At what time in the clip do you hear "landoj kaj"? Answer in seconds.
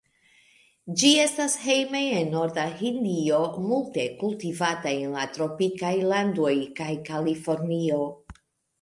6.11-6.93